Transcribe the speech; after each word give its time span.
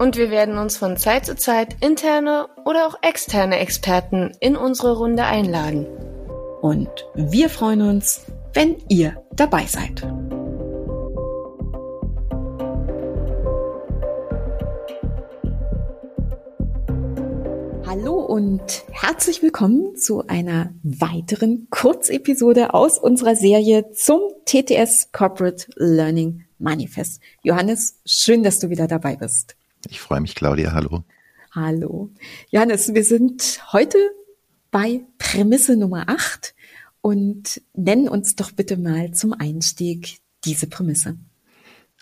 Und 0.00 0.16
wir 0.16 0.30
werden 0.30 0.56
uns 0.56 0.78
von 0.78 0.96
Zeit 0.96 1.26
zu 1.26 1.36
Zeit 1.36 1.76
interne 1.82 2.48
oder 2.64 2.86
auch 2.86 2.94
externe 3.02 3.58
Experten 3.58 4.32
in 4.40 4.56
unsere 4.56 4.96
Runde 4.96 5.24
einladen. 5.24 5.86
Und 6.62 6.88
wir 7.14 7.50
freuen 7.50 7.82
uns, 7.82 8.22
wenn 8.54 8.76
ihr 8.88 9.22
dabei 9.36 9.66
seid. 9.66 10.00
Hallo 17.86 18.20
und 18.24 18.62
herzlich 18.92 19.42
willkommen 19.42 19.96
zu 19.96 20.26
einer 20.28 20.72
weiteren 20.82 21.68
Kurzepisode 21.68 22.72
aus 22.72 22.98
unserer 22.98 23.36
Serie 23.36 23.90
zum 23.90 24.22
TTS 24.46 25.12
Corporate 25.12 25.66
Learning 25.76 26.46
Manifest. 26.58 27.20
Johannes, 27.42 28.00
schön, 28.06 28.42
dass 28.42 28.60
du 28.60 28.70
wieder 28.70 28.86
dabei 28.86 29.16
bist. 29.16 29.59
Ich 29.88 30.00
freue 30.00 30.20
mich, 30.20 30.34
Claudia. 30.34 30.72
Hallo. 30.72 31.04
Hallo. 31.52 32.10
Johannes, 32.50 32.94
wir 32.94 33.04
sind 33.04 33.60
heute 33.72 33.98
bei 34.70 35.00
Prämisse 35.18 35.76
Nummer 35.76 36.08
8 36.08 36.54
und 37.00 37.60
nennen 37.74 38.08
uns 38.08 38.36
doch 38.36 38.52
bitte 38.52 38.76
mal 38.76 39.12
zum 39.12 39.32
Einstieg 39.32 40.20
diese 40.44 40.66
Prämisse. 40.66 41.16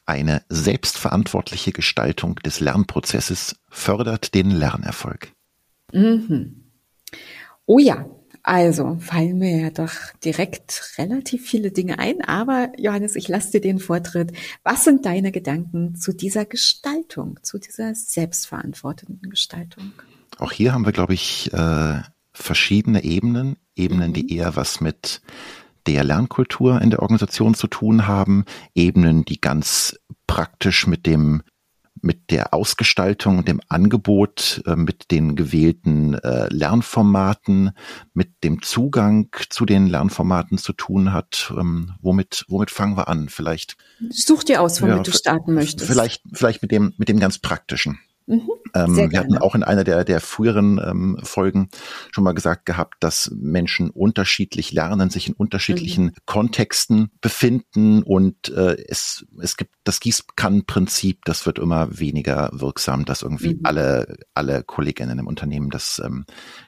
Eine 0.07 0.43
selbstverantwortliche 0.49 1.73
Gestaltung 1.73 2.37
des 2.37 2.61
Lernprozesses 2.61 3.57
fördert 3.69 4.35
den 4.35 4.51
Lernerfolg. 4.51 5.33
Mhm. 5.93 6.65
Oh 7.67 7.79
ja, 7.79 8.07
also 8.49 8.97
fallen 8.99 9.37
mir 9.37 9.61
ja 9.61 9.71
doch 9.71 9.93
direkt 10.25 10.95
relativ 10.97 11.47
viele 11.47 11.71
Dinge 11.71 11.99
ein, 11.99 12.23
aber 12.23 12.73
Johannes, 12.79 13.15
ich 13.15 13.29
lasse 13.29 13.51
dir 13.51 13.61
den 13.61 13.79
Vortritt. 13.79 14.33
Was 14.65 14.85
sind 14.85 15.05
deine 15.05 15.33
Gedanken 15.33 15.97
zu 15.97 16.15
dieser 16.15 16.47
Gestaltung, 16.47 17.39
zu 17.43 17.59
dieser 17.59 17.95
selbstverantwortenden 17.95 19.29
Gestaltung? 19.29 19.93
Auch 20.39 20.51
hier 20.51 20.73
haben 20.73 20.87
wir, 20.87 20.93
glaube 20.93 21.13
ich, 21.13 21.53
äh, 21.53 22.01
verschiedene 22.33 23.05
Ebenen, 23.05 23.57
Ebenen, 23.77 24.11
mhm. 24.11 24.15
die 24.15 24.35
eher 24.35 24.57
was 24.57 24.81
mit 24.81 25.21
der 25.87 26.03
Lernkultur 26.03 26.81
in 26.81 26.89
der 26.89 27.03
Organisation 27.03 27.53
zu 27.53 27.67
tun 27.67 28.07
haben, 28.07 28.47
Ebenen, 28.75 29.27
die 29.27 29.43
ganz 29.43 29.99
praktisch 30.27 30.87
mit 30.87 31.05
dem 31.05 31.43
mit 32.03 32.31
der 32.31 32.55
Ausgestaltung 32.55 33.39
und 33.39 33.49
dem 33.49 33.61
Angebot, 33.69 34.63
äh, 34.67 34.77
mit 34.77 35.11
den 35.11 35.37
gewählten 35.37 36.15
äh, 36.15 36.49
Lernformaten, 36.53 37.73
mit 38.15 38.45
dem 38.45 38.63
Zugang 38.63 39.29
zu 39.51 39.67
den 39.67 39.87
Lernformaten 39.87 40.59
zu 40.59 40.73
tun 40.73 41.13
hat. 41.13 41.53
Ähm, 41.57 41.95
womit, 42.01 42.45
womit 42.49 42.71
fangen 42.71 42.97
wir 42.97 43.09
an? 43.09 43.29
Vielleicht. 43.29 43.77
Such 44.11 44.45
dir 44.45 44.61
aus, 44.61 44.83
womit 44.83 44.97
ja, 44.97 45.03
du 45.03 45.13
starten 45.13 45.55
möchtest. 45.55 45.91
Vielleicht, 45.91 46.23
vielleicht 46.33 46.63
mit 46.63 46.73
dem, 46.73 46.95
mit 46.97 47.09
dem 47.09 47.21
ganz 47.21 47.39
praktischen. 47.39 47.99
Mhm, 48.29 48.51
ähm, 48.75 49.11
wir 49.11 49.19
hatten 49.19 49.39
auch 49.39 49.55
in 49.55 49.63
einer 49.63 49.85
der, 49.85 50.05
der 50.05 50.21
früheren 50.21 50.79
ähm, 50.85 51.19
Folgen 51.23 51.71
schon 52.13 52.25
mal 52.25 52.35
gesagt 52.35 52.67
gehabt, 52.67 52.97
dass 53.01 53.33
Menschen 53.35 53.89
unterschiedlich 53.89 54.71
lernen, 54.71 55.09
sich 55.09 55.29
in 55.29 55.35
unterschiedlichen 55.35 56.05
mhm. 56.05 56.15
Kontexten 56.27 57.11
befinden 57.23 58.03
und 58.03 58.51
äh, 58.51 58.77
es, 58.87 59.25
es 59.41 59.57
gibt 59.57 59.75
das 59.85 60.01
Gießkannenprinzip, 60.01 61.25
das 61.25 61.47
wird 61.47 61.59
immer 61.59 61.99
weniger 61.99 62.51
wirksam, 62.53 63.07
dass 63.07 63.23
irgendwie 63.23 63.55
mhm. 63.55 63.61
alle, 63.65 64.19
alle 64.35 64.63
Kolleginnen 64.63 65.19
im 65.19 65.27
Unternehmen 65.27 65.71
das, 65.71 65.99
ähm, 66.05 66.27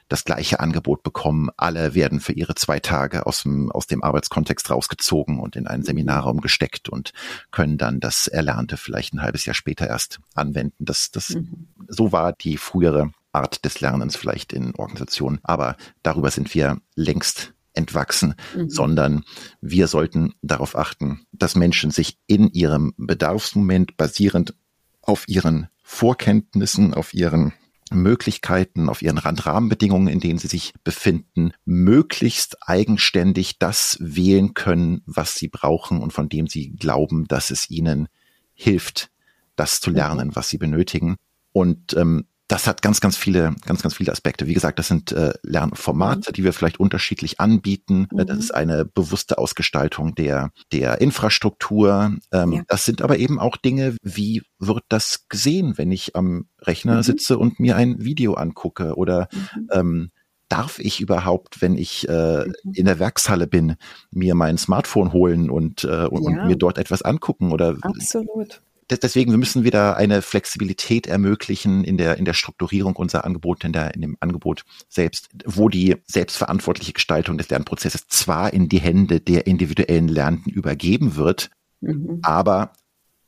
das 0.09 0.25
gleiche 0.25 0.59
Angebot 0.59 1.03
bekommen. 1.03 1.49
Alle 1.57 1.93
werden 1.93 2.19
für 2.21 2.33
ihre 2.33 2.55
zwei 2.55 2.79
Tage 2.79 3.27
aus 3.27 3.43
dem, 3.43 3.71
aus 3.71 3.85
dem 3.85 4.03
Arbeitskontext 4.03 4.71
rausgezogen 4.71 5.39
und 5.39 5.55
in 5.55 5.67
einen 5.67 5.83
mhm. 5.83 5.85
Seminarraum 5.85 6.41
gesteckt 6.41 6.89
und 6.89 7.13
können 7.51 7.77
dann 7.77 7.99
das 7.99 8.25
Erlernte 8.25 8.77
vielleicht 8.77 9.13
ein 9.13 9.21
halbes 9.21 9.45
Jahr 9.45 9.53
später 9.53 9.85
erst 9.87 10.19
anwenden. 10.33 10.85
Das, 10.85 11.11
das, 11.11 11.29
mhm. 11.29 11.50
So 11.87 12.11
war 12.11 12.33
die 12.33 12.57
frühere 12.57 13.11
Art 13.31 13.63
des 13.65 13.79
Lernens 13.81 14.15
vielleicht 14.15 14.53
in 14.53 14.75
Organisationen. 14.75 15.39
Aber 15.43 15.77
darüber 16.03 16.31
sind 16.31 16.53
wir 16.53 16.81
längst 16.95 17.53
entwachsen, 17.73 18.35
mhm. 18.55 18.69
sondern 18.69 19.23
wir 19.61 19.87
sollten 19.87 20.33
darauf 20.41 20.75
achten, 20.75 21.25
dass 21.31 21.55
Menschen 21.55 21.91
sich 21.91 22.17
in 22.27 22.51
ihrem 22.51 22.93
Bedarfsmoment 22.97 23.95
basierend 23.97 24.55
auf 25.01 25.27
ihren 25.27 25.69
Vorkenntnissen, 25.83 26.93
auf 26.93 27.13
ihren 27.13 27.53
Möglichkeiten, 27.91 28.89
auf 28.89 29.01
ihren 29.01 29.17
Randrahmenbedingungen, 29.17 30.07
in 30.07 30.19
denen 30.19 30.39
sie 30.39 30.47
sich 30.47 30.73
befinden, 30.83 31.51
möglichst 31.65 32.57
eigenständig 32.67 33.59
das 33.59 33.97
wählen 33.99 34.53
können, 34.53 35.01
was 35.05 35.35
sie 35.35 35.49
brauchen 35.49 36.01
und 36.01 36.13
von 36.13 36.29
dem 36.29 36.47
sie 36.47 36.71
glauben, 36.71 37.27
dass 37.27 37.51
es 37.51 37.69
ihnen 37.69 38.07
hilft, 38.53 39.11
das 39.55 39.81
zu 39.81 39.89
mhm. 39.89 39.95
lernen, 39.97 40.35
was 40.35 40.49
sie 40.49 40.57
benötigen. 40.57 41.17
Und 41.53 41.95
ähm, 41.97 42.25
das 42.51 42.67
hat 42.67 42.81
ganz, 42.81 42.99
ganz 42.99 43.15
viele, 43.15 43.55
ganz, 43.65 43.81
ganz 43.81 43.95
viele 43.95 44.11
Aspekte. 44.11 44.45
Wie 44.45 44.53
gesagt, 44.53 44.77
das 44.77 44.89
sind 44.89 45.13
äh, 45.13 45.31
Lernformate, 45.41 46.31
mhm. 46.31 46.33
die 46.33 46.43
wir 46.43 46.51
vielleicht 46.51 46.81
unterschiedlich 46.81 47.39
anbieten. 47.39 48.07
Mhm. 48.11 48.25
Das 48.25 48.37
ist 48.37 48.53
eine 48.53 48.83
bewusste 48.83 49.37
Ausgestaltung 49.37 50.15
der, 50.15 50.51
der 50.73 50.99
Infrastruktur. 50.99 52.13
Ähm, 52.33 52.51
ja. 52.51 52.61
Das 52.67 52.85
sind 52.85 53.01
aber 53.01 53.19
eben 53.19 53.39
auch 53.39 53.55
Dinge, 53.55 53.95
wie 54.01 54.43
wird 54.59 54.83
das 54.89 55.29
gesehen, 55.29 55.77
wenn 55.77 55.91
ich 55.91 56.17
am 56.17 56.47
Rechner 56.59 56.97
mhm. 56.97 57.03
sitze 57.03 57.37
und 57.37 57.61
mir 57.61 57.77
ein 57.77 58.03
Video 58.03 58.33
angucke 58.33 58.95
oder 58.95 59.29
mhm. 59.31 59.69
ähm, 59.71 60.11
darf 60.49 60.77
ich 60.79 60.99
überhaupt, 60.99 61.61
wenn 61.61 61.77
ich 61.77 62.09
äh, 62.09 62.45
mhm. 62.45 62.73
in 62.73 62.85
der 62.85 62.99
Werkshalle 62.99 63.47
bin, 63.47 63.77
mir 64.11 64.35
mein 64.35 64.57
Smartphone 64.57 65.13
holen 65.13 65.49
und, 65.49 65.85
äh, 65.85 66.05
und, 66.05 66.23
ja. 66.23 66.41
und 66.41 66.47
mir 66.47 66.57
dort 66.57 66.77
etwas 66.77 67.01
angucken 67.01 67.53
oder 67.53 67.77
Absolut 67.81 68.61
deswegen, 68.97 69.31
wir 69.31 69.37
müssen 69.37 69.63
wieder 69.63 69.97
eine 69.97 70.21
Flexibilität 70.21 71.07
ermöglichen 71.07 71.83
in 71.83 71.97
der, 71.97 72.17
in 72.17 72.25
der 72.25 72.33
Strukturierung 72.33 72.95
unserer 72.95 73.25
Angebote, 73.25 73.67
in 73.67 73.73
der, 73.73 73.93
in 73.93 74.01
dem 74.01 74.17
Angebot 74.19 74.63
selbst, 74.89 75.29
wo 75.45 75.69
die 75.69 75.97
selbstverantwortliche 76.05 76.93
Gestaltung 76.93 77.37
des 77.37 77.49
Lernprozesses 77.49 78.07
zwar 78.07 78.53
in 78.53 78.69
die 78.69 78.79
Hände 78.79 79.19
der 79.19 79.47
individuellen 79.47 80.07
Lernenden 80.07 80.51
übergeben 80.51 81.15
wird, 81.15 81.49
mhm. 81.79 82.19
aber 82.21 82.73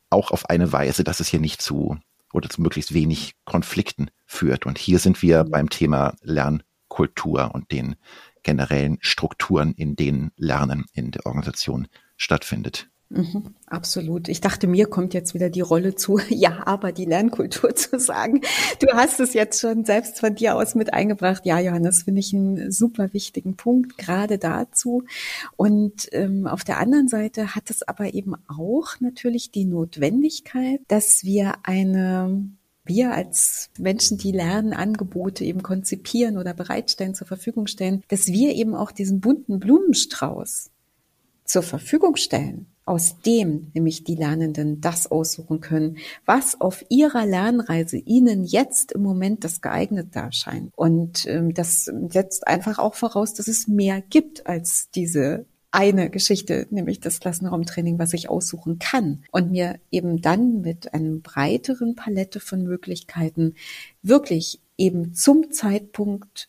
auch 0.10 0.32
auf 0.32 0.50
eine 0.50 0.72
Weise, 0.72 1.04
dass 1.04 1.20
es 1.20 1.28
hier 1.28 1.40
nicht 1.40 1.62
zu 1.62 1.98
oder 2.34 2.50
zu 2.50 2.62
möglichst 2.62 2.94
wenig 2.94 3.36
Konflikten 3.46 4.10
führt. 4.26 4.66
Und 4.66 4.78
hier 4.78 5.00
sind 5.00 5.22
wir 5.22 5.44
mhm. 5.44 5.52
beim 5.52 5.70
Thema 5.70 6.16
Lernkultur 6.22 7.52
und 7.54 7.72
den 7.72 7.96
generellen 8.44 8.98
Strukturen, 9.02 9.74
in 9.74 9.96
denen 9.96 10.32
Lernen 10.36 10.86
in 10.94 11.12
der 11.12 11.26
Organisation 11.26 11.88
stattfindet. 12.18 12.90
Mhm, 13.16 13.54
absolut. 13.68 14.28
Ich 14.28 14.42
dachte, 14.42 14.66
mir 14.66 14.88
kommt 14.88 15.14
jetzt 15.14 15.36
wieder 15.36 15.52
die 15.52 15.62
Rolle 15.62 15.94
zu, 15.94 16.20
ja, 16.30 16.66
aber 16.66 16.92
die 16.92 17.06
Lernkultur 17.06 17.76
zu 17.76 18.00
sagen. 18.00 18.42
Du 18.80 18.88
hast 18.94 19.20
es 19.20 19.34
jetzt 19.36 19.62
schon 19.62 19.86
selbst 19.86 20.20
von 20.20 20.34
dir 20.34 20.56
aus 20.56 20.74
mit 20.74 20.94
eingebracht. 20.94 21.46
Ja, 21.46 21.60
Johannes, 21.60 22.04
finde 22.04 22.22
ich 22.22 22.34
einen 22.34 22.72
super 22.72 23.14
wichtigen 23.14 23.56
Punkt, 23.56 24.00
gerade 24.00 24.40
dazu. 24.40 25.04
Und 25.56 26.10
ähm, 26.12 26.48
auf 26.48 26.64
der 26.64 26.80
anderen 26.80 27.08
Seite 27.08 27.54
hat 27.56 27.70
es 27.70 27.84
aber 27.84 28.16
eben 28.16 28.34
auch 28.48 29.00
natürlich 29.00 29.52
die 29.52 29.66
Notwendigkeit, 29.66 30.82
dass 30.88 31.24
wir 31.24 31.54
eine 31.64 32.50
wir 32.86 33.14
als 33.14 33.70
Menschen, 33.80 34.18
die 34.18 34.34
Lernangebote 34.34 35.46
eben 35.46 35.64
konzipieren 35.64 36.38
oder 36.38 36.54
bereitstellen, 36.54 37.16
zur 37.16 37.28
Verfügung 37.28 37.68
stellen, 37.68 38.04
dass 38.10 38.28
wir 38.28 38.54
eben 38.56 38.76
auch 38.76 38.92
diesen 38.92 39.22
bunten 39.22 39.62
Blumenstrauß 39.62 40.70
zur 41.46 41.64
Verfügung 41.64 42.18
stellen 42.18 42.73
aus 42.86 43.20
dem 43.20 43.72
nämlich 43.74 44.04
die 44.04 44.16
Lernenden 44.16 44.82
das 44.82 45.10
aussuchen 45.10 45.62
können, 45.62 45.98
was 46.26 46.60
auf 46.60 46.84
ihrer 46.90 47.26
Lernreise 47.26 47.98
ihnen 47.98 48.44
jetzt 48.44 48.92
im 48.92 49.02
Moment 49.02 49.44
das 49.44 49.62
geeignet 49.62 50.16
erscheint. 50.16 50.72
Und 50.76 51.26
ähm, 51.26 51.54
das 51.54 51.86
setzt 52.10 52.48
einfach 52.48 52.80
auch 52.80 52.96
voraus, 52.96 53.34
dass 53.34 53.48
es 53.48 53.68
mehr 53.68 54.02
gibt 54.02 54.48
als 54.48 54.90
diese 54.92 55.46
eine 55.72 56.12
Geschichte, 56.12 56.68
nämlich 56.70 57.00
das 57.00 57.20
Klassenraumtraining, 57.20 57.98
was 57.98 58.14
ich 58.14 58.30
aussuchen 58.30 58.78
kann 58.78 59.24
und 59.32 59.50
mir 59.50 59.80
eben 59.90 60.22
dann 60.22 60.62
mit 60.62 60.94
einem 60.94 61.22
breiteren 61.22 61.96
Palette 61.96 62.40
von 62.40 62.64
Möglichkeiten 62.64 63.56
wirklich 64.04 64.60
eben 64.78 65.16
zum 65.16 65.52
Zeitpunkt 65.52 66.48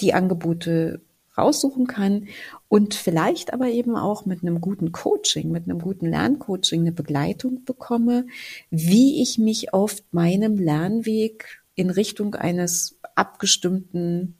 die 0.00 0.12
Angebote 0.12 1.00
raussuchen 1.36 1.86
kann 1.86 2.28
und 2.68 2.94
vielleicht 2.94 3.52
aber 3.52 3.68
eben 3.68 3.96
auch 3.96 4.26
mit 4.26 4.42
einem 4.42 4.60
guten 4.60 4.92
Coaching, 4.92 5.50
mit 5.50 5.64
einem 5.64 5.80
guten 5.80 6.06
Lerncoaching 6.06 6.82
eine 6.82 6.92
Begleitung 6.92 7.64
bekomme, 7.64 8.26
wie 8.70 9.22
ich 9.22 9.38
mich 9.38 9.74
auf 9.74 10.02
meinem 10.10 10.56
Lernweg 10.56 11.62
in 11.74 11.90
Richtung 11.90 12.34
eines 12.34 12.98
abgestimmten 13.14 14.36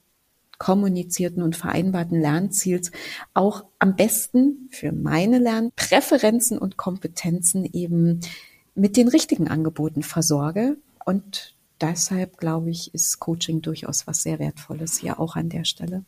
kommunizierten 0.59 1.43
und 1.43 1.57
vereinbarten 1.57 2.21
Lernziels 2.21 2.93
auch 3.35 3.65
am 3.79 3.97
besten 3.97 4.69
für 4.71 4.93
meine 4.93 5.39
Lernpräferenzen 5.39 6.59
und 6.59 6.77
Kompetenzen 6.77 7.65
eben 7.65 8.21
mit 8.75 8.97
den 8.97 9.09
richtigen 9.09 9.49
Angeboten 9.49 10.03
versorge. 10.03 10.77
Und 11.05 11.57
deshalb 11.81 12.39
glaube 12.39 12.71
ich, 12.71 12.95
ist 12.95 13.19
Coaching 13.19 13.63
durchaus 13.63 14.07
was 14.07 14.23
sehr 14.23 14.39
Wertvolles 14.39 14.99
hier 14.99 15.19
auch 15.19 15.37
an 15.37 15.49
der 15.49 15.65
Stelle. 15.65 16.05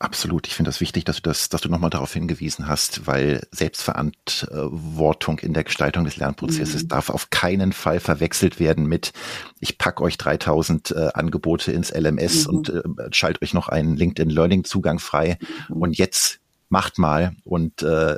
Absolut. 0.00 0.46
Ich 0.48 0.54
finde 0.54 0.68
das 0.68 0.80
wichtig, 0.80 1.04
dass 1.04 1.16
du 1.16 1.22
das, 1.22 1.48
dass 1.48 1.60
du 1.60 1.68
nochmal 1.68 1.90
darauf 1.90 2.12
hingewiesen 2.12 2.66
hast, 2.66 3.06
weil 3.06 3.46
Selbstverantwortung 3.52 5.38
in 5.38 5.54
der 5.54 5.64
Gestaltung 5.64 6.04
des 6.04 6.16
Lernprozesses 6.16 6.82
mhm. 6.82 6.88
darf 6.88 7.10
auf 7.10 7.30
keinen 7.30 7.72
Fall 7.72 8.00
verwechselt 8.00 8.58
werden 8.58 8.86
mit, 8.86 9.12
ich 9.60 9.78
pack 9.78 10.00
euch 10.00 10.18
3000 10.18 10.90
äh, 10.90 11.08
Angebote 11.14 11.70
ins 11.72 11.92
LMS 11.94 12.46
mhm. 12.46 12.54
und 12.54 12.68
äh, 12.70 12.82
schalt 13.12 13.40
euch 13.40 13.54
noch 13.54 13.68
einen 13.68 13.96
LinkedIn 13.96 14.30
Learning 14.30 14.64
Zugang 14.64 14.98
frei 14.98 15.38
mhm. 15.68 15.76
und 15.76 15.96
jetzt 15.96 16.40
macht 16.68 16.98
mal 16.98 17.36
und 17.44 17.82
äh, 17.82 18.16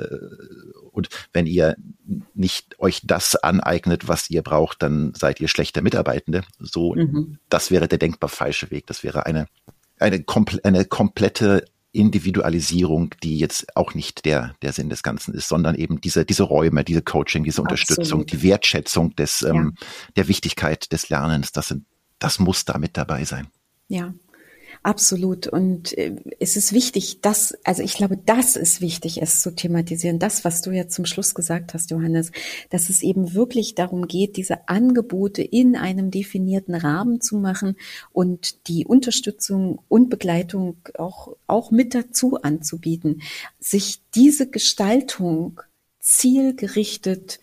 und 0.91 1.09
wenn 1.31 1.45
ihr 1.45 1.75
nicht 2.33 2.79
euch 2.79 3.01
das 3.03 3.35
aneignet, 3.35 4.07
was 4.07 4.31
ihr 4.31 4.41
braucht, 4.41 4.81
dann 4.81 5.13
seid 5.15 5.39
ihr 5.39 5.47
schlechte 5.47 5.83
Mitarbeitende. 5.83 6.41
So, 6.57 6.95
mhm. 6.95 7.37
das 7.49 7.69
wäre 7.69 7.87
der 7.87 7.99
denkbar 7.99 8.29
falsche 8.29 8.71
Weg. 8.71 8.87
Das 8.87 9.03
wäre 9.03 9.27
eine 9.27 9.47
eine, 9.99 10.23
komple 10.23 10.63
eine 10.63 10.85
komplette 10.85 11.65
Individualisierung, 11.91 13.15
die 13.23 13.39
jetzt 13.39 13.75
auch 13.75 13.93
nicht 13.93 14.25
der, 14.25 14.53
der 14.61 14.71
Sinn 14.71 14.89
des 14.89 15.03
Ganzen 15.03 15.33
ist, 15.33 15.47
sondern 15.47 15.75
eben 15.75 15.99
diese, 15.99 16.25
diese 16.25 16.43
Räume, 16.43 16.83
diese 16.83 17.01
Coaching, 17.01 17.43
diese 17.43 17.61
Unterstützung, 17.61 18.21
Absolut. 18.21 18.31
die 18.31 18.43
Wertschätzung 18.43 19.15
des, 19.15 19.41
ähm, 19.41 19.73
ja. 19.75 19.87
der 20.15 20.27
Wichtigkeit 20.27 20.91
des 20.91 21.09
Lernens, 21.09 21.51
das 21.51 21.69
sind, 21.69 21.85
das 22.19 22.39
muss 22.39 22.65
da 22.65 22.77
mit 22.77 22.97
dabei 22.97 23.25
sein. 23.25 23.47
Ja, 23.87 24.13
Absolut. 24.83 25.47
Und 25.47 25.97
äh, 25.97 26.15
es 26.39 26.55
ist 26.55 26.73
wichtig, 26.73 27.21
dass, 27.21 27.57
also 27.63 27.83
ich 27.83 27.93
glaube, 27.93 28.17
das 28.17 28.55
ist 28.55 28.81
wichtig, 28.81 29.21
es 29.21 29.41
zu 29.41 29.51
thematisieren. 29.51 30.19
Das, 30.19 30.45
was 30.45 30.61
du 30.61 30.71
ja 30.71 30.87
zum 30.87 31.05
Schluss 31.05 31.35
gesagt 31.35 31.73
hast, 31.73 31.91
Johannes, 31.91 32.31
dass 32.69 32.89
es 32.89 33.01
eben 33.01 33.33
wirklich 33.33 33.75
darum 33.75 34.07
geht, 34.07 34.37
diese 34.37 34.67
Angebote 34.67 35.41
in 35.41 35.75
einem 35.75 36.11
definierten 36.11 36.75
Rahmen 36.75 37.21
zu 37.21 37.37
machen 37.37 37.75
und 38.11 38.67
die 38.67 38.85
Unterstützung 38.85 39.79
und 39.87 40.09
Begleitung 40.09 40.77
auch, 40.97 41.35
auch 41.47 41.71
mit 41.71 41.93
dazu 41.93 42.41
anzubieten, 42.41 43.21
sich 43.59 44.01
diese 44.15 44.49
Gestaltung 44.49 45.61
zielgerichtet 45.99 47.39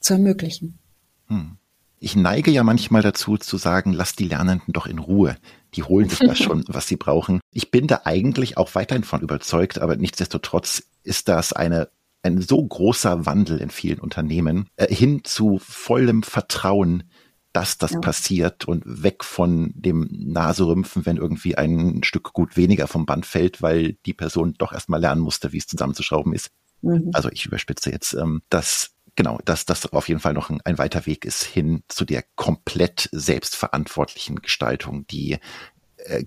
zu 0.00 0.14
ermöglichen. 0.14 0.78
Hm. 1.26 1.58
Ich 1.98 2.14
neige 2.14 2.50
ja 2.50 2.62
manchmal 2.62 3.02
dazu 3.02 3.38
zu 3.38 3.56
sagen, 3.56 3.92
lass 3.92 4.14
die 4.14 4.28
Lernenden 4.28 4.72
doch 4.72 4.86
in 4.86 4.98
Ruhe 4.98 5.36
die 5.76 5.82
holen 5.82 6.08
sich 6.08 6.18
das 6.18 6.38
schon, 6.42 6.64
was 6.68 6.88
sie 6.88 6.96
brauchen. 6.96 7.40
Ich 7.52 7.70
bin 7.70 7.86
da 7.86 8.02
eigentlich 8.04 8.56
auch 8.56 8.74
weiterhin 8.74 9.04
von 9.04 9.20
überzeugt, 9.20 9.78
aber 9.78 9.96
nichtsdestotrotz 9.96 10.82
ist 11.02 11.28
das 11.28 11.52
eine 11.52 11.88
ein 12.22 12.40
so 12.40 12.64
großer 12.64 13.24
Wandel 13.24 13.58
in 13.58 13.70
vielen 13.70 14.00
Unternehmen 14.00 14.68
äh, 14.74 14.92
hin 14.92 15.20
zu 15.22 15.60
vollem 15.62 16.24
Vertrauen, 16.24 17.04
dass 17.52 17.78
das 17.78 17.92
ja. 17.92 18.00
passiert 18.00 18.64
und 18.64 18.82
weg 18.84 19.22
von 19.22 19.72
dem 19.76 20.08
Naserümpfen, 20.10 21.06
wenn 21.06 21.18
irgendwie 21.18 21.56
ein 21.56 22.02
Stück 22.02 22.32
gut 22.32 22.56
weniger 22.56 22.88
vom 22.88 23.06
Band 23.06 23.26
fällt, 23.26 23.62
weil 23.62 23.92
die 24.06 24.14
Person 24.14 24.54
doch 24.58 24.72
erstmal 24.72 25.00
lernen 25.00 25.20
musste, 25.20 25.52
wie 25.52 25.58
es 25.58 25.68
zusammenzuschrauben 25.68 26.32
ist. 26.32 26.50
Mhm. 26.82 27.10
Also 27.12 27.28
ich 27.30 27.46
überspitze 27.46 27.92
jetzt, 27.92 28.14
ähm, 28.14 28.42
dass 28.48 28.95
genau, 29.16 29.38
dass 29.44 29.64
das 29.64 29.92
auf 29.92 30.08
jeden 30.08 30.20
Fall 30.20 30.34
noch 30.34 30.50
ein, 30.50 30.60
ein 30.64 30.78
weiter 30.78 31.06
Weg 31.06 31.24
ist 31.24 31.42
hin 31.42 31.82
zu 31.88 32.04
der 32.04 32.22
komplett 32.36 33.08
selbstverantwortlichen 33.12 34.36
Gestaltung, 34.36 35.06
die 35.06 35.38
äh, 35.96 36.24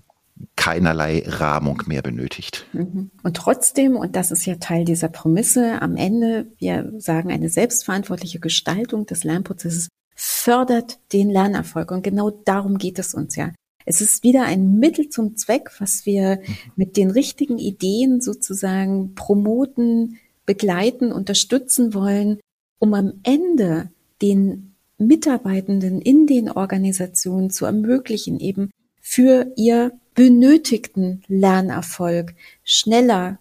keinerlei 0.56 1.22
Rahmung 1.26 1.82
mehr 1.86 2.02
benötigt. 2.02 2.66
Mhm. 2.72 3.10
Und 3.22 3.36
trotzdem, 3.36 3.96
und 3.96 4.16
das 4.16 4.30
ist 4.30 4.46
ja 4.46 4.56
Teil 4.56 4.84
dieser 4.84 5.08
Prämisse, 5.08 5.80
am 5.82 5.96
Ende, 5.96 6.50
wir 6.58 6.92
sagen, 6.98 7.30
eine 7.30 7.48
selbstverantwortliche 7.48 8.40
Gestaltung 8.40 9.06
des 9.06 9.24
Lernprozesses 9.24 9.88
fördert 10.14 10.98
den 11.12 11.30
Lernerfolg. 11.30 11.90
Und 11.90 12.02
genau 12.02 12.30
darum 12.30 12.78
geht 12.78 12.98
es 12.98 13.14
uns 13.14 13.36
ja. 13.36 13.52
Es 13.86 14.00
ist 14.00 14.22
wieder 14.22 14.44
ein 14.44 14.78
Mittel 14.78 15.08
zum 15.08 15.36
Zweck, 15.36 15.70
was 15.78 16.06
wir 16.06 16.36
mhm. 16.36 16.54
mit 16.76 16.96
den 16.96 17.10
richtigen 17.10 17.58
Ideen 17.58 18.20
sozusagen 18.20 19.14
promoten, 19.14 20.18
begleiten, 20.46 21.12
unterstützen 21.12 21.94
wollen, 21.94 22.40
um 22.80 22.94
am 22.94 23.20
Ende 23.22 23.90
den 24.20 24.74
Mitarbeitenden 24.98 26.02
in 26.02 26.26
den 26.26 26.50
Organisationen 26.50 27.50
zu 27.50 27.64
ermöglichen, 27.64 28.40
eben 28.40 28.70
für 29.00 29.52
ihr 29.56 29.92
benötigten 30.14 31.22
Lernerfolg 31.28 32.34
schneller 32.64 33.38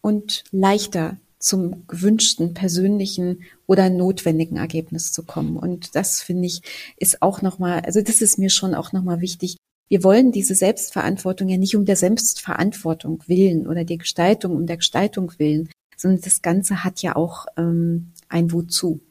und 0.00 0.44
leichter 0.50 1.18
zum 1.38 1.86
gewünschten 1.86 2.54
persönlichen 2.54 3.44
oder 3.66 3.90
notwendigen 3.90 4.56
Ergebnis 4.56 5.12
zu 5.12 5.22
kommen. 5.22 5.56
Und 5.56 5.94
das 5.94 6.22
finde 6.22 6.46
ich 6.46 6.62
ist 6.96 7.22
auch 7.22 7.42
nochmal, 7.42 7.80
also 7.80 8.00
das 8.00 8.20
ist 8.20 8.38
mir 8.38 8.50
schon 8.50 8.74
auch 8.74 8.92
nochmal 8.92 9.20
wichtig. 9.20 9.56
Wir 9.88 10.02
wollen 10.02 10.32
diese 10.32 10.54
Selbstverantwortung 10.54 11.48
ja 11.48 11.56
nicht 11.56 11.76
um 11.76 11.84
der 11.84 11.96
Selbstverantwortung 11.96 13.22
willen 13.26 13.66
oder 13.66 13.84
die 13.84 13.98
Gestaltung 13.98 14.56
um 14.56 14.66
der 14.66 14.76
Gestaltung 14.78 15.32
willen, 15.38 15.70
sondern 15.98 16.22
das 16.22 16.40
Ganze 16.40 16.84
hat 16.84 17.02
ja 17.02 17.16
auch 17.16 17.46
ähm, 17.56 18.12
ein 18.28 18.52
Wozu. 18.52 19.02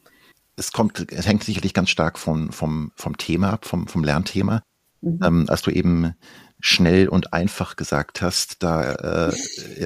Es 0.56 0.72
kommt, 0.72 1.12
es 1.12 1.26
hängt 1.26 1.44
sicherlich 1.44 1.74
ganz 1.74 1.90
stark 1.90 2.18
vom, 2.18 2.50
vom, 2.50 2.90
vom 2.96 3.16
Thema 3.16 3.52
ab, 3.52 3.64
vom, 3.64 3.86
vom 3.86 4.02
Lernthema. 4.02 4.62
Mhm. 5.00 5.20
Ähm, 5.22 5.44
als 5.48 5.62
du 5.62 5.70
eben 5.70 6.14
schnell 6.60 7.08
und 7.08 7.32
einfach 7.32 7.76
gesagt 7.76 8.20
hast, 8.20 8.62
da 8.62 8.94
äh, 9.28 9.32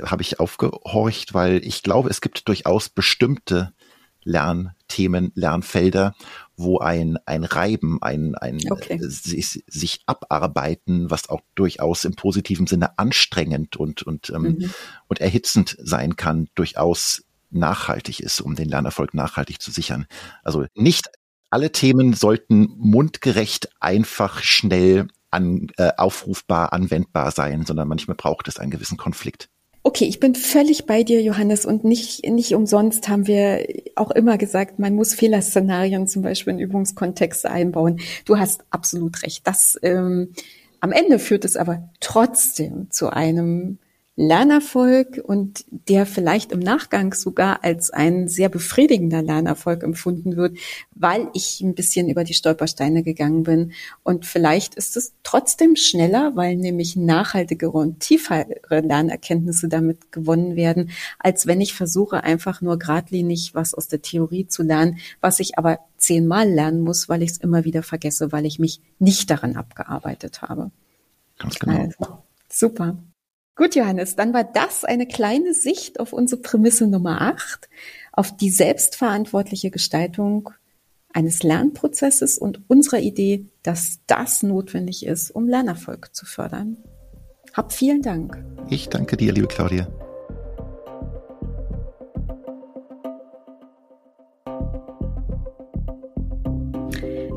habe 0.06 0.22
ich 0.22 0.40
aufgehorcht, 0.40 1.34
weil 1.34 1.60
ich 1.64 1.82
glaube, 1.82 2.08
es 2.08 2.22
gibt 2.22 2.49
durchaus 2.49 2.88
bestimmte 2.88 3.75
Lernthemen, 4.24 5.32
Lernfelder, 5.34 6.14
wo 6.56 6.78
ein, 6.78 7.19
ein 7.26 7.44
Reiben, 7.44 8.00
ein, 8.02 8.34
ein 8.34 8.60
okay. 8.70 8.94
äh, 8.94 9.08
sich, 9.08 9.62
sich 9.66 10.00
abarbeiten, 10.06 11.10
was 11.10 11.28
auch 11.28 11.40
durchaus 11.54 12.04
im 12.04 12.14
positiven 12.14 12.66
Sinne 12.66 12.98
anstrengend 12.98 13.76
und, 13.76 14.02
und, 14.02 14.30
ähm, 14.30 14.42
mhm. 14.42 14.70
und 15.08 15.20
erhitzend 15.20 15.76
sein 15.80 16.16
kann, 16.16 16.48
durchaus 16.54 17.24
nachhaltig 17.50 18.20
ist, 18.20 18.40
um 18.40 18.54
den 18.54 18.69
Lernerfolg 18.69 19.14
nachhaltig 19.14 19.60
zu 19.60 19.70
sichern. 19.70 20.06
Also 20.42 20.66
nicht 20.74 21.08
alle 21.50 21.70
Themen 21.70 22.14
sollten 22.14 22.69
mundgerecht, 22.78 23.69
einfach, 23.78 24.42
schnell 24.42 25.08
an, 25.30 25.69
äh, 25.76 25.93
aufrufbar, 25.96 26.72
anwendbar 26.72 27.31
sein, 27.31 27.67
sondern 27.67 27.88
manchmal 27.88 28.17
braucht 28.17 28.48
es 28.48 28.58
einen 28.58 28.70
gewissen 28.70 28.96
Konflikt. 28.96 29.50
Okay, 29.84 30.05
ich 30.05 30.20
bin 30.20 30.36
völlig 30.36 30.86
bei 30.86 31.03
dir, 31.03 31.22
Johannes, 31.22 31.67
und 31.67 31.82
nicht, 31.82 32.24
nicht 32.24 32.55
umsonst 32.55 33.08
haben 33.08 33.27
wir 33.27 33.67
auch 33.96 34.12
immer 34.12 34.39
gesagt, 34.39 34.79
man 34.79 34.94
muss 34.94 35.12
Fehlerszenarien 35.12 36.06
zum 36.06 36.22
Beispiel 36.22 36.53
in 36.53 36.60
Übungskontexte 36.60 37.51
einbauen. 37.51 37.98
Du 38.24 38.39
hast 38.39 38.65
absolut 38.70 39.24
recht. 39.24 39.44
Das 39.44 39.77
ähm, 39.82 40.34
am 40.79 40.93
Ende 40.93 41.19
führt 41.19 41.44
es 41.44 41.56
aber 41.56 41.89
trotzdem 41.98 42.91
zu 42.91 43.10
einem 43.10 43.79
Lernerfolg 44.14 45.22
und 45.24 45.64
der 45.70 46.04
vielleicht 46.04 46.52
im 46.52 46.58
Nachgang 46.58 47.14
sogar 47.14 47.64
als 47.64 47.88
ein 47.88 48.28
sehr 48.28 48.50
befriedigender 48.50 49.22
Lernerfolg 49.22 49.82
empfunden 49.82 50.36
wird, 50.36 50.58
weil 50.94 51.28
ich 51.32 51.62
ein 51.62 51.74
bisschen 51.74 52.10
über 52.10 52.22
die 52.22 52.34
Stolpersteine 52.34 53.02
gegangen 53.02 53.44
bin. 53.44 53.72
Und 54.02 54.26
vielleicht 54.26 54.74
ist 54.74 54.98
es 54.98 55.14
trotzdem 55.22 55.76
schneller, 55.76 56.32
weil 56.34 56.56
nämlich 56.56 56.94
nachhaltigere 56.94 57.70
und 57.70 58.00
tiefere 58.00 58.46
Lernerkenntnisse 58.69 59.69
damit 59.69 60.12
gewonnen 60.12 60.56
werden, 60.56 60.90
als 61.19 61.46
wenn 61.46 61.62
ich 61.62 61.72
versuche, 61.72 62.22
einfach 62.22 62.60
nur 62.60 62.78
geradlinig 62.78 63.54
was 63.54 63.72
aus 63.72 63.88
der 63.88 64.02
Theorie 64.02 64.46
zu 64.46 64.62
lernen, 64.62 64.98
was 65.22 65.40
ich 65.40 65.56
aber 65.56 65.78
zehnmal 65.96 66.50
lernen 66.50 66.82
muss, 66.82 67.08
weil 67.08 67.22
ich 67.22 67.31
es 67.31 67.38
immer 67.38 67.64
wieder 67.64 67.82
vergesse, 67.82 68.31
weil 68.31 68.44
ich 68.44 68.58
mich 68.58 68.82
nicht 68.98 69.31
daran 69.31 69.56
abgearbeitet 69.56 70.42
habe. 70.42 70.70
Ganz 71.38 71.58
genau. 71.58 71.78
Also, 71.78 72.19
super. 72.50 72.98
Gut, 73.55 73.75
Johannes, 73.75 74.17
dann 74.17 74.32
war 74.32 74.44
das 74.44 74.82
eine 74.82 75.06
kleine 75.06 75.53
Sicht 75.53 76.01
auf 76.01 76.15
unsere 76.15 76.41
Prämisse 76.41 76.87
Nummer 76.87 77.21
8, 77.21 77.69
auf 78.13 78.35
die 78.35 78.49
selbstverantwortliche 78.49 79.71
Gestaltung 79.71 80.49
eines 81.13 81.43
Lernprozesses 81.43 82.39
und 82.39 82.63
unserer 82.69 83.01
Idee, 83.01 83.44
dass 83.63 84.01
das 84.06 84.43
notwendig 84.43 85.05
ist, 85.05 85.31
um 85.31 85.49
Lernerfolg 85.49 86.15
zu 86.15 86.25
fördern. 86.25 86.79
Hab 87.53 87.75
vielen 87.75 88.01
Dank. 88.01 88.43
Ich 88.71 88.89
danke 88.89 89.19
dir, 89.19 89.35
liebe 89.35 89.49
Claudia. 89.49 89.87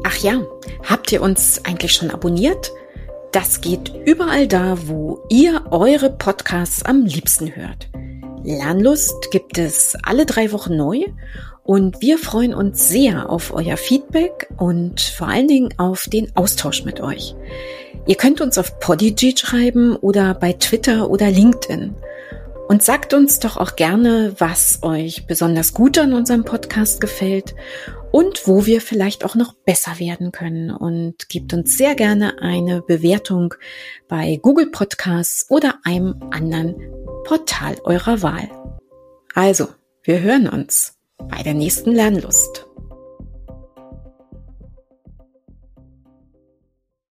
Ach 0.06 0.18
ja, 0.20 0.42
habt 0.84 1.12
ihr 1.12 1.22
uns 1.22 1.66
eigentlich 1.66 1.92
schon 1.92 2.10
abonniert? 2.10 2.72
Das 3.36 3.60
geht 3.60 3.92
überall 4.06 4.48
da, 4.48 4.88
wo 4.88 5.20
ihr 5.28 5.64
eure 5.70 6.10
Podcasts 6.10 6.84
am 6.84 7.04
liebsten 7.04 7.54
hört. 7.54 7.90
Lernlust 8.46 9.30
gibt 9.30 9.58
es 9.58 9.98
alle 10.04 10.26
drei 10.26 10.54
Wochen 10.54 10.78
neu 10.78 11.04
Und 11.62 12.00
wir 12.00 12.18
freuen 12.18 12.54
uns 12.54 12.88
sehr 12.88 13.30
auf 13.30 13.54
euer 13.54 13.76
Feedback 13.76 14.48
und 14.56 15.02
vor 15.02 15.28
allen 15.28 15.50
Dingen 15.50 15.74
auf 15.76 16.06
den 16.08 16.34
Austausch 16.38 16.86
mit 16.86 17.02
euch. 17.02 17.36
Ihr 18.08 18.16
könnt 18.16 18.40
uns 18.40 18.58
auf 18.58 18.80
Podigy 18.80 19.36
schreiben 19.38 19.98
oder 19.98 20.34
bei 20.34 20.54
Twitter 20.54 21.10
oder 21.10 21.30
LinkedIn. 21.30 21.94
Und 22.68 22.82
sagt 22.82 23.14
uns 23.14 23.40
doch 23.40 23.58
auch 23.58 23.76
gerne, 23.76 24.36
was 24.40 24.80
euch 24.82 25.28
besonders 25.28 25.74
gut 25.74 25.98
an 26.00 26.14
unserem 26.14 26.46
Podcast 26.46 27.00
gefällt 27.00 27.56
und 28.12 28.48
wo 28.48 28.66
wir 28.66 28.82
vielleicht 28.82 29.24
auch 29.24 29.36
noch 29.36 29.54
besser 29.54 30.00
werden 30.00 30.32
können. 30.32 30.72
Und 30.72 31.30
gebt 31.30 31.54
uns 31.54 31.78
sehr 31.78 31.94
gerne 31.96 32.42
eine 32.42 32.82
Bewertung 32.82 33.54
bei 34.08 34.40
Google 34.42 34.72
Podcasts 34.72 35.46
oder 35.50 35.80
einem 35.84 36.16
anderen 36.32 36.76
Portal 37.26 37.76
eurer 37.84 38.22
Wahl. 38.22 38.50
Also, 39.36 39.68
wir 40.04 40.22
hören 40.22 40.48
uns 40.48 40.98
bei 41.18 41.44
der 41.44 41.54
nächsten 41.54 41.92
Lernlust. 41.92 42.65